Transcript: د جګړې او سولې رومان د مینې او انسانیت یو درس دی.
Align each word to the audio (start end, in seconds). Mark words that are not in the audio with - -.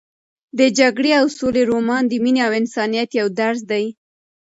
د 0.59 0.61
جګړې 0.79 1.11
او 1.19 1.25
سولې 1.37 1.63
رومان 1.71 2.03
د 2.07 2.13
مینې 2.23 2.41
او 2.47 2.51
انسانیت 2.61 3.09
یو 3.19 3.27
درس 3.39 3.59
دی. 3.71 3.85